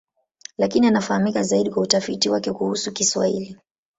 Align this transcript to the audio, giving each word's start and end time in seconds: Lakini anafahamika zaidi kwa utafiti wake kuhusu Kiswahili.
Lakini 0.57 0.87
anafahamika 0.87 1.43
zaidi 1.43 1.69
kwa 1.69 1.83
utafiti 1.83 2.29
wake 2.29 2.53
kuhusu 2.53 2.91
Kiswahili. 2.91 3.57